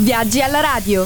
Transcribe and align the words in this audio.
Viaggi 0.00 0.40
alla 0.40 0.58
radio. 0.58 1.04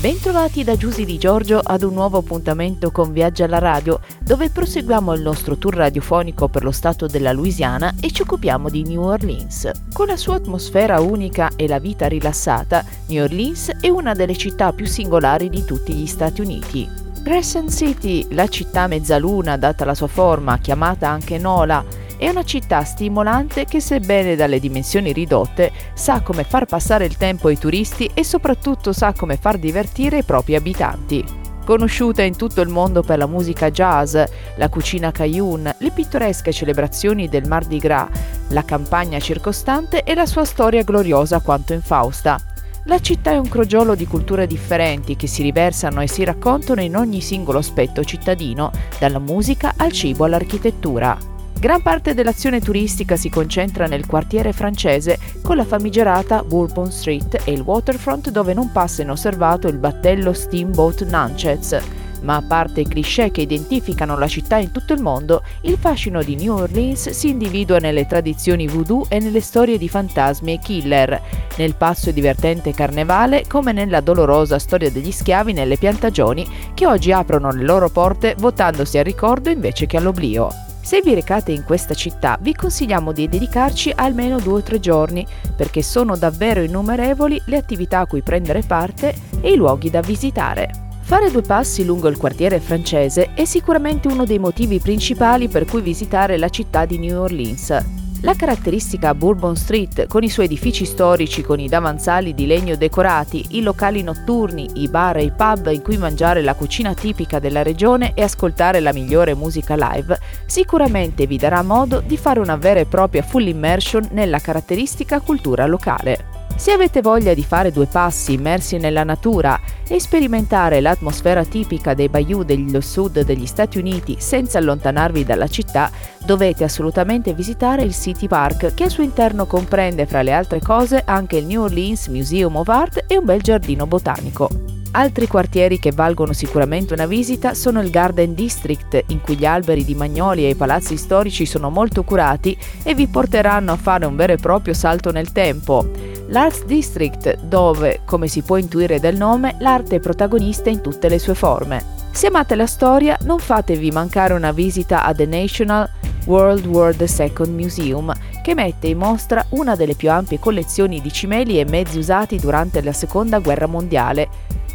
Bentrovati 0.00 0.64
da 0.64 0.76
Giusy 0.76 1.04
Di 1.04 1.18
Giorgio 1.18 1.60
ad 1.62 1.84
un 1.84 1.94
nuovo 1.94 2.18
appuntamento 2.18 2.90
con 2.90 3.12
Viaggi 3.12 3.44
alla 3.44 3.60
radio, 3.60 4.00
dove 4.20 4.50
proseguiamo 4.50 5.14
il 5.14 5.22
nostro 5.22 5.56
tour 5.56 5.76
radiofonico 5.76 6.48
per 6.48 6.64
lo 6.64 6.72
stato 6.72 7.06
della 7.06 7.30
Louisiana 7.30 7.94
e 8.00 8.10
ci 8.10 8.22
occupiamo 8.22 8.68
di 8.70 8.82
New 8.82 9.02
Orleans. 9.02 9.70
Con 9.92 10.08
la 10.08 10.16
sua 10.16 10.34
atmosfera 10.34 10.98
unica 10.98 11.52
e 11.54 11.68
la 11.68 11.78
vita 11.78 12.08
rilassata, 12.08 12.84
New 13.06 13.22
Orleans 13.22 13.70
è 13.80 13.88
una 13.88 14.14
delle 14.14 14.36
città 14.36 14.72
più 14.72 14.84
singolari 14.84 15.48
di 15.48 15.64
tutti 15.64 15.94
gli 15.94 16.06
Stati 16.06 16.40
Uniti. 16.40 16.90
Crescent 17.22 17.72
City, 17.72 18.26
la 18.34 18.48
città 18.48 18.88
mezzaluna 18.88 19.56
data 19.56 19.84
la 19.84 19.94
sua 19.94 20.08
forma, 20.08 20.58
chiamata 20.58 21.08
anche 21.08 21.38
Nola, 21.38 21.84
è 22.18 22.28
una 22.28 22.44
città 22.44 22.84
stimolante 22.84 23.64
che 23.64 23.80
sebbene 23.80 24.36
dalle 24.36 24.58
dimensioni 24.58 25.12
ridotte 25.12 25.72
sa 25.94 26.20
come 26.20 26.44
far 26.44 26.64
passare 26.66 27.04
il 27.04 27.16
tempo 27.16 27.48
ai 27.48 27.58
turisti 27.58 28.10
e 28.14 28.24
soprattutto 28.24 28.92
sa 28.92 29.12
come 29.12 29.36
far 29.36 29.58
divertire 29.58 30.18
i 30.18 30.22
propri 30.22 30.54
abitanti. 30.54 31.24
Conosciuta 31.64 32.22
in 32.22 32.36
tutto 32.36 32.60
il 32.60 32.68
mondo 32.68 33.02
per 33.02 33.18
la 33.18 33.26
musica 33.26 33.70
jazz, 33.72 34.16
la 34.54 34.68
cucina 34.68 35.10
Cajun, 35.10 35.74
le 35.78 35.90
pittoresche 35.90 36.52
celebrazioni 36.52 37.28
del 37.28 37.48
Mardi 37.48 37.78
Gras, 37.78 38.08
la 38.50 38.64
campagna 38.64 39.18
circostante 39.18 40.04
e 40.04 40.14
la 40.14 40.26
sua 40.26 40.44
storia 40.44 40.84
gloriosa 40.84 41.40
quanto 41.40 41.72
infausta. 41.72 42.40
La 42.84 43.00
città 43.00 43.32
è 43.32 43.36
un 43.36 43.48
crogiolo 43.48 43.96
di 43.96 44.06
culture 44.06 44.46
differenti 44.46 45.16
che 45.16 45.26
si 45.26 45.42
riversano 45.42 46.00
e 46.02 46.06
si 46.06 46.22
raccontano 46.22 46.80
in 46.80 46.94
ogni 46.94 47.20
singolo 47.20 47.58
aspetto 47.58 48.04
cittadino, 48.04 48.70
dalla 49.00 49.18
musica 49.18 49.74
al 49.76 49.90
cibo 49.90 50.24
all'architettura. 50.24 51.34
Gran 51.58 51.80
parte 51.80 52.12
dell'azione 52.12 52.60
turistica 52.60 53.16
si 53.16 53.30
concentra 53.30 53.86
nel 53.86 54.06
quartiere 54.06 54.52
francese 54.52 55.18
con 55.42 55.56
la 55.56 55.64
famigerata 55.64 56.44
Bourbon 56.44 56.92
Street 56.92 57.40
e 57.44 57.52
il 57.52 57.62
waterfront 57.62 58.30
dove 58.30 58.52
non 58.52 58.70
passa 58.72 59.00
inosservato 59.00 59.66
il 59.66 59.78
battello 59.78 60.34
Steamboat 60.34 61.06
Natchez. 61.06 61.80
Ma 62.22 62.36
a 62.36 62.42
parte 62.42 62.82
i 62.82 62.86
cliché 62.86 63.30
che 63.30 63.40
identificano 63.40 64.18
la 64.18 64.28
città 64.28 64.58
in 64.58 64.70
tutto 64.70 64.92
il 64.92 65.00
mondo, 65.00 65.42
il 65.62 65.78
fascino 65.78 66.22
di 66.22 66.36
New 66.36 66.54
Orleans 66.54 67.08
si 67.10 67.30
individua 67.30 67.78
nelle 67.78 68.06
tradizioni 68.06 68.66
voodoo 68.66 69.06
e 69.08 69.18
nelle 69.18 69.40
storie 69.40 69.78
di 69.78 69.88
fantasmi 69.88 70.52
e 70.52 70.58
killer, 70.58 71.20
nel 71.56 71.74
pazzo 71.74 72.10
e 72.10 72.12
divertente 72.12 72.74
carnevale 72.74 73.44
come 73.48 73.72
nella 73.72 74.00
dolorosa 74.00 74.58
storia 74.58 74.90
degli 74.90 75.12
schiavi 75.12 75.54
nelle 75.54 75.78
piantagioni 75.78 76.46
che 76.74 76.86
oggi 76.86 77.12
aprono 77.12 77.50
le 77.50 77.62
loro 77.62 77.88
porte 77.88 78.34
votandosi 78.36 78.98
al 78.98 79.04
ricordo 79.04 79.48
invece 79.48 79.86
che 79.86 79.96
all'oblio. 79.96 80.50
Se 80.86 81.02
vi 81.02 81.14
recate 81.14 81.50
in 81.50 81.64
questa 81.64 81.94
città 81.94 82.38
vi 82.40 82.54
consigliamo 82.54 83.10
di 83.10 83.28
dedicarci 83.28 83.90
almeno 83.92 84.38
due 84.38 84.60
o 84.60 84.62
tre 84.62 84.78
giorni 84.78 85.26
perché 85.56 85.82
sono 85.82 86.16
davvero 86.16 86.62
innumerevoli 86.62 87.42
le 87.46 87.56
attività 87.56 87.98
a 87.98 88.06
cui 88.06 88.22
prendere 88.22 88.62
parte 88.62 89.12
e 89.40 89.50
i 89.50 89.56
luoghi 89.56 89.90
da 89.90 90.00
visitare. 90.00 90.70
Fare 91.00 91.28
due 91.32 91.42
passi 91.42 91.84
lungo 91.84 92.06
il 92.06 92.16
quartiere 92.16 92.60
francese 92.60 93.34
è 93.34 93.44
sicuramente 93.44 94.06
uno 94.06 94.24
dei 94.24 94.38
motivi 94.38 94.78
principali 94.78 95.48
per 95.48 95.64
cui 95.64 95.80
visitare 95.80 96.38
la 96.38 96.50
città 96.50 96.84
di 96.84 96.98
New 96.98 97.20
Orleans. 97.20 98.05
La 98.26 98.34
caratteristica 98.34 99.14
Bourbon 99.14 99.54
Street, 99.54 100.08
con 100.08 100.24
i 100.24 100.28
suoi 100.28 100.46
edifici 100.46 100.84
storici 100.84 101.42
con 101.42 101.60
i 101.60 101.68
davanzali 101.68 102.34
di 102.34 102.46
legno 102.46 102.74
decorati, 102.74 103.46
i 103.50 103.62
locali 103.62 104.02
notturni, 104.02 104.68
i 104.82 104.88
bar 104.88 105.18
e 105.18 105.22
i 105.22 105.30
pub 105.30 105.70
in 105.72 105.80
cui 105.80 105.96
mangiare 105.96 106.42
la 106.42 106.54
cucina 106.54 106.92
tipica 106.92 107.38
della 107.38 107.62
regione 107.62 108.14
e 108.14 108.22
ascoltare 108.22 108.80
la 108.80 108.92
migliore 108.92 109.36
musica 109.36 109.76
live, 109.76 110.18
sicuramente 110.44 111.28
vi 111.28 111.36
darà 111.36 111.62
modo 111.62 112.00
di 112.00 112.16
fare 112.16 112.40
una 112.40 112.56
vera 112.56 112.80
e 112.80 112.86
propria 112.86 113.22
full 113.22 113.46
immersion 113.46 114.08
nella 114.10 114.40
caratteristica 114.40 115.20
cultura 115.20 115.64
locale. 115.66 116.35
Se 116.56 116.72
avete 116.72 117.02
voglia 117.02 117.34
di 117.34 117.44
fare 117.44 117.70
due 117.70 117.84
passi 117.84 118.32
immersi 118.32 118.78
nella 118.78 119.04
natura 119.04 119.60
e 119.86 120.00
sperimentare 120.00 120.80
l'atmosfera 120.80 121.44
tipica 121.44 121.92
dei 121.92 122.08
bayou 122.08 122.44
dello 122.44 122.80
sud 122.80 123.20
degli 123.20 123.44
Stati 123.44 123.78
Uniti 123.78 124.16
senza 124.18 124.56
allontanarvi 124.56 125.22
dalla 125.22 125.48
città, 125.48 125.90
dovete 126.24 126.64
assolutamente 126.64 127.34
visitare 127.34 127.82
il 127.82 127.94
City 127.94 128.26
Park 128.26 128.72
che 128.72 128.84
al 128.84 128.90
suo 128.90 129.02
interno 129.02 129.44
comprende 129.44 130.06
fra 130.06 130.22
le 130.22 130.32
altre 130.32 130.60
cose 130.60 131.02
anche 131.04 131.36
il 131.36 131.44
New 131.44 131.62
Orleans 131.62 132.06
Museum 132.08 132.56
of 132.56 132.68
Art 132.68 133.04
e 133.06 133.18
un 133.18 133.26
bel 133.26 133.42
giardino 133.42 133.86
botanico. 133.86 134.48
Altri 134.92 135.26
quartieri 135.26 135.78
che 135.78 135.92
valgono 135.92 136.32
sicuramente 136.32 136.94
una 136.94 137.04
visita 137.04 137.52
sono 137.52 137.82
il 137.82 137.90
Garden 137.90 138.32
District, 138.32 139.04
in 139.08 139.20
cui 139.20 139.36
gli 139.36 139.44
alberi 139.44 139.84
di 139.84 139.94
magnolia 139.94 140.46
e 140.46 140.52
i 140.52 140.54
palazzi 140.54 140.96
storici 140.96 141.44
sono 141.44 141.68
molto 141.68 142.02
curati 142.02 142.56
e 142.82 142.94
vi 142.94 143.06
porteranno 143.06 143.72
a 143.72 143.76
fare 143.76 144.06
un 144.06 144.16
vero 144.16 144.32
e 144.32 144.36
proprio 144.38 144.72
salto 144.72 145.12
nel 145.12 145.32
tempo. 145.32 146.15
L'Arts 146.28 146.64
District, 146.64 147.38
dove, 147.42 148.00
come 148.04 148.26
si 148.26 148.42
può 148.42 148.56
intuire 148.56 148.98
dal 148.98 149.14
nome, 149.14 149.56
l'arte 149.60 149.96
è 149.96 150.00
protagonista 150.00 150.70
in 150.70 150.80
tutte 150.80 151.08
le 151.08 151.20
sue 151.20 151.34
forme. 151.34 151.84
Se 152.10 152.26
amate 152.26 152.56
la 152.56 152.66
storia, 152.66 153.16
non 153.22 153.38
fatevi 153.38 153.92
mancare 153.92 154.34
una 154.34 154.50
visita 154.50 155.04
a 155.04 155.14
The 155.14 155.26
National 155.26 155.88
World 156.26 156.66
War 156.66 156.96
II 156.98 157.48
Museum, 157.48 158.12
che 158.42 158.54
mette 158.54 158.88
in 158.88 158.98
mostra 158.98 159.44
una 159.50 159.76
delle 159.76 159.94
più 159.94 160.10
ampie 160.10 160.40
collezioni 160.40 161.00
di 161.00 161.12
cimeli 161.12 161.60
e 161.60 161.64
mezzi 161.64 161.98
usati 161.98 162.38
durante 162.38 162.82
la 162.82 162.92
Seconda 162.92 163.38
Guerra 163.38 163.66
Mondiale, 163.66 164.28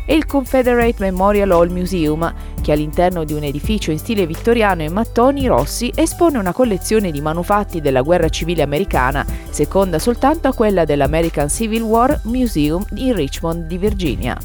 e 0.06 0.16
il 0.16 0.26
Confederate 0.26 0.96
Memorial 1.00 1.52
Hall 1.52 1.70
Museum, 1.70 2.34
che 2.62 2.72
all'interno 2.72 3.24
di 3.24 3.34
un 3.34 3.44
edificio 3.44 3.92
in 3.92 4.00
stile 4.00 4.26
vittoriano 4.26 4.84
in 4.84 4.94
mattoni 4.94 5.48
rossi 5.48 5.92
espone 5.96 6.38
una 6.38 6.54
collezione 6.54 7.12
di 7.12 7.22
manufatti 7.22 7.82
della 7.82 8.02
guerra 8.02 8.30
civile 8.30 8.62
americana, 8.62 9.26
seconda 9.50 10.00
soltanto 10.00 10.48
a 10.48 10.54
quella 10.54 10.86
dell'American 10.86 11.50
Civil 11.50 11.82
War 11.82 12.22
Museum 12.24 12.86
in 12.96 13.16
Richmond 13.16 13.68
di 13.68 13.78
Virginia. 13.78 14.38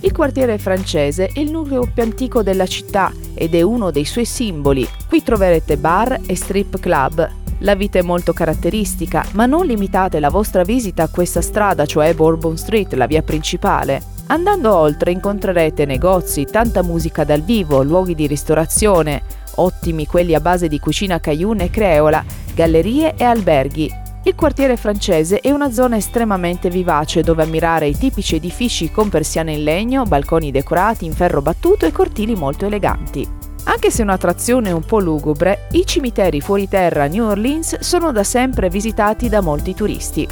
Il 0.00 0.12
quartiere 0.12 0.58
francese 0.58 1.28
è 1.32 1.40
il 1.40 1.50
nucleo 1.50 1.88
più 1.92 2.02
antico 2.02 2.42
della 2.42 2.66
città 2.66 3.10
ed 3.34 3.54
è 3.54 3.62
uno 3.62 3.90
dei 3.90 4.04
suoi 4.04 4.26
simboli. 4.26 4.86
Qui 5.08 5.22
troverete 5.22 5.78
bar 5.78 6.20
e 6.26 6.36
strip 6.36 6.78
club, 6.78 7.42
la 7.58 7.74
vita 7.74 7.98
è 7.98 8.02
molto 8.02 8.34
caratteristica, 8.34 9.24
ma 9.32 9.46
non 9.46 9.64
limitate 9.64 10.20
la 10.20 10.28
vostra 10.28 10.62
visita 10.64 11.04
a 11.04 11.08
questa 11.08 11.40
strada, 11.40 11.86
cioè 11.86 12.14
Bourbon 12.14 12.58
Street, 12.58 12.92
la 12.92 13.06
via 13.06 13.22
principale. 13.22 14.13
Andando 14.26 14.74
oltre 14.74 15.12
incontrerete 15.12 15.84
negozi, 15.84 16.46
tanta 16.46 16.82
musica 16.82 17.24
dal 17.24 17.42
vivo, 17.42 17.82
luoghi 17.82 18.14
di 18.14 18.26
ristorazione, 18.26 19.22
ottimi 19.56 20.06
quelli 20.06 20.34
a 20.34 20.40
base 20.40 20.66
di 20.66 20.80
cucina 20.80 21.20
cajun 21.20 21.60
e 21.60 21.68
creola, 21.68 22.24
gallerie 22.54 23.16
e 23.16 23.24
alberghi. 23.24 24.02
Il 24.22 24.34
quartiere 24.34 24.78
francese 24.78 25.40
è 25.40 25.50
una 25.50 25.70
zona 25.70 25.96
estremamente 25.96 26.70
vivace 26.70 27.20
dove 27.20 27.42
ammirare 27.42 27.86
i 27.86 27.98
tipici 27.98 28.36
edifici 28.36 28.90
con 28.90 29.10
persiane 29.10 29.52
in 29.52 29.62
legno, 29.62 30.04
balconi 30.04 30.50
decorati 30.50 31.04
in 31.04 31.12
ferro 31.12 31.42
battuto 31.42 31.84
e 31.84 31.92
cortili 31.92 32.34
molto 32.34 32.64
eleganti. 32.64 33.28
Anche 33.64 33.90
se 33.90 34.00
un'attrazione 34.00 34.72
un 34.72 34.84
po' 34.84 35.00
lugubre, 35.00 35.68
i 35.72 35.84
cimiteri 35.84 36.40
fuori 36.40 36.66
terra 36.66 37.04
a 37.04 37.08
New 37.08 37.26
Orleans 37.26 37.78
sono 37.80 38.10
da 38.10 38.24
sempre 38.24 38.70
visitati 38.70 39.28
da 39.28 39.42
molti 39.42 39.74
turisti 39.74 40.26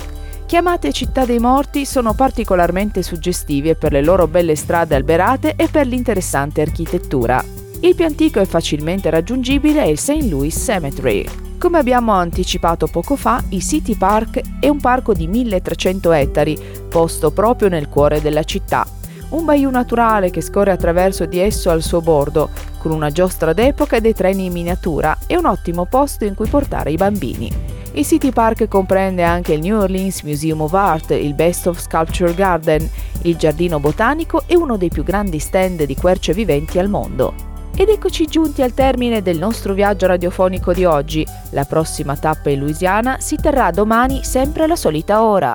chiamate 0.52 0.92
città 0.92 1.24
dei 1.24 1.38
morti 1.38 1.86
sono 1.86 2.12
particolarmente 2.12 3.02
suggestive 3.02 3.74
per 3.74 3.90
le 3.90 4.02
loro 4.02 4.28
belle 4.28 4.54
strade 4.54 4.94
alberate 4.94 5.54
e 5.56 5.66
per 5.68 5.86
l'interessante 5.86 6.60
architettura. 6.60 7.42
Il 7.80 7.94
più 7.94 8.04
antico 8.04 8.38
e 8.38 8.44
facilmente 8.44 9.08
raggiungibile 9.08 9.82
è 9.82 9.86
il 9.86 9.98
St. 9.98 10.28
Louis 10.28 10.54
Cemetery. 10.54 11.24
Come 11.56 11.78
abbiamo 11.78 12.12
anticipato 12.12 12.86
poco 12.86 13.16
fa, 13.16 13.42
il 13.48 13.62
City 13.62 13.96
Park 13.96 14.42
è 14.60 14.68
un 14.68 14.78
parco 14.78 15.14
di 15.14 15.26
1300 15.26 16.12
ettari, 16.12 16.58
posto 16.86 17.30
proprio 17.30 17.70
nel 17.70 17.88
cuore 17.88 18.20
della 18.20 18.44
città. 18.44 18.86
Un 19.30 19.46
bayou 19.46 19.70
naturale 19.70 20.28
che 20.28 20.42
scorre 20.42 20.72
attraverso 20.72 21.24
di 21.24 21.38
esso 21.38 21.70
al 21.70 21.80
suo 21.80 22.02
bordo, 22.02 22.50
con 22.76 22.90
una 22.90 23.08
giostra 23.08 23.54
d'epoca 23.54 23.96
e 23.96 24.02
dei 24.02 24.12
treni 24.12 24.44
in 24.44 24.52
miniatura, 24.52 25.16
è 25.26 25.34
un 25.34 25.46
ottimo 25.46 25.86
posto 25.86 26.26
in 26.26 26.34
cui 26.34 26.46
portare 26.46 26.90
i 26.90 26.96
bambini. 26.96 27.81
Il 27.94 28.06
City 28.06 28.30
Park 28.32 28.68
comprende 28.68 29.22
anche 29.22 29.52
il 29.52 29.60
New 29.60 29.78
Orleans 29.78 30.22
Museum 30.22 30.62
of 30.62 30.72
Art, 30.72 31.10
il 31.10 31.34
Best 31.34 31.66
of 31.66 31.78
Sculpture 31.78 32.32
Garden, 32.32 32.88
il 33.22 33.36
giardino 33.36 33.80
botanico 33.80 34.44
e 34.46 34.56
uno 34.56 34.78
dei 34.78 34.88
più 34.88 35.02
grandi 35.02 35.38
stand 35.38 35.82
di 35.84 35.94
querce 35.94 36.32
viventi 36.32 36.78
al 36.78 36.88
mondo. 36.88 37.34
Ed 37.76 37.90
eccoci 37.90 38.26
giunti 38.26 38.62
al 38.62 38.72
termine 38.72 39.20
del 39.20 39.38
nostro 39.38 39.74
viaggio 39.74 40.06
radiofonico 40.06 40.72
di 40.72 40.86
oggi. 40.86 41.26
La 41.50 41.64
prossima 41.64 42.16
tappa 42.16 42.48
in 42.48 42.60
Louisiana 42.60 43.18
si 43.20 43.36
terrà 43.36 43.70
domani 43.70 44.24
sempre 44.24 44.64
alla 44.64 44.76
solita 44.76 45.22
ora. 45.22 45.50